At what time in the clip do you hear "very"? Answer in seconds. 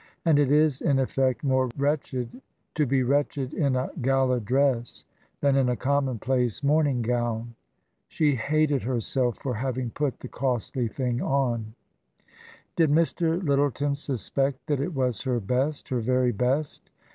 15.99-16.31